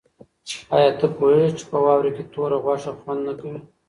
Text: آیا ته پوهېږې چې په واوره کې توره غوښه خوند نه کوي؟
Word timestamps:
آیا 0.75 0.91
ته 0.99 1.05
پوهېږې 1.17 1.51
چې 1.57 1.63
په 1.71 1.77
واوره 1.83 2.11
کې 2.15 2.23
توره 2.33 2.57
غوښه 2.63 2.91
خوند 2.99 3.21
نه 3.27 3.33
کوي؟ 3.39 3.59